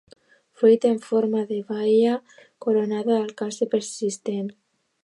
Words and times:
Fruit 0.61 0.87
en 0.91 0.97
forma 1.09 1.41
de 1.51 1.59
baia, 1.73 2.17
coronada 2.67 3.21
pel 3.21 3.39
calze 3.45 3.71
persistent. 3.77 4.53